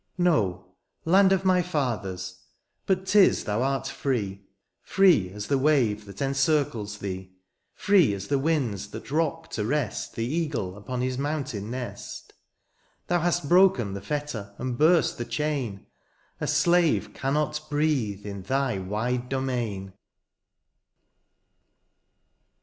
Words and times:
No! 0.17 0.73
land 1.05 1.31
of 1.31 1.45
my 1.45 1.61
fathers! 1.61 2.39
but 2.87 3.05
^tis 3.05 3.43
thou 3.45 3.61
art 3.61 3.87
free; 3.87 4.41
Free 4.81 5.29
as 5.29 5.45
the 5.45 5.59
wave 5.59 6.05
that 6.05 6.23
encircles 6.23 6.97
thee; 6.97 7.35
Free 7.75 8.15
as 8.15 8.27
the 8.27 8.39
winds 8.39 8.87
that 8.89 9.11
rock 9.11 9.51
to 9.51 9.63
rest 9.63 10.15
The 10.15 10.25
eagle 10.25 10.75
upon 10.75 11.01
his 11.01 11.19
mountain 11.19 11.69
nest; 11.69 12.33
Thou 13.05 13.19
hast 13.19 13.47
broken 13.47 13.93
the 13.93 14.01
fetter, 14.01 14.55
and 14.57 14.75
burst 14.75 15.19
the 15.19 15.23
chain; 15.25 15.85
A 16.39 16.47
slave 16.47 17.13
cannot 17.13 17.61
breathe 17.69 18.25
in 18.25 18.41
thy 18.41 18.79
wide 18.79 19.29
domain 19.29 19.93